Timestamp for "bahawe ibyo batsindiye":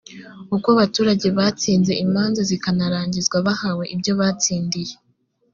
3.47-4.93